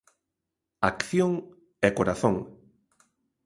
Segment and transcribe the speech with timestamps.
[0.89, 1.31] Acción
[1.87, 2.35] e corazón.